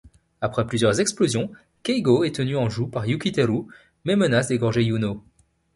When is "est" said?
2.23-2.35